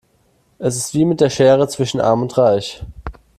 [0.57, 2.83] Es ist wie mit der Schere zwischen arm und reich.